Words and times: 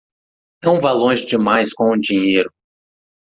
Não 0.63 0.81
vá 0.81 0.91
longe 0.93 1.27
demais 1.27 1.71
com 1.73 1.95
dinheiro 1.95 2.51